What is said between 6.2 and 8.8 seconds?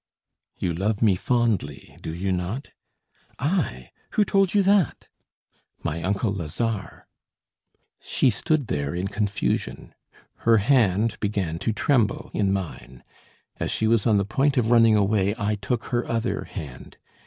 Lazare." She stood